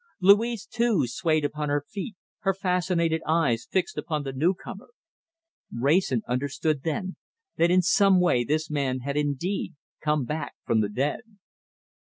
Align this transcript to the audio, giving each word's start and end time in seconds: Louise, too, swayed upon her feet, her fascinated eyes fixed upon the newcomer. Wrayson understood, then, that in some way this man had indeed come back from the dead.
Louise, 0.19 0.65
too, 0.65 1.05
swayed 1.05 1.45
upon 1.45 1.69
her 1.69 1.85
feet, 1.87 2.15
her 2.39 2.55
fascinated 2.55 3.21
eyes 3.27 3.67
fixed 3.69 3.99
upon 3.99 4.23
the 4.23 4.33
newcomer. 4.33 4.89
Wrayson 5.71 6.23
understood, 6.27 6.81
then, 6.81 7.17
that 7.57 7.69
in 7.69 7.83
some 7.83 8.19
way 8.19 8.43
this 8.43 8.67
man 8.67 9.01
had 9.01 9.15
indeed 9.15 9.75
come 10.03 10.25
back 10.25 10.55
from 10.65 10.81
the 10.81 10.89
dead. 10.89 11.19